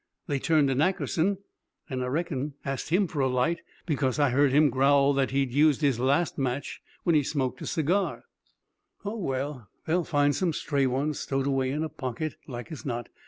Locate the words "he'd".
5.29-5.53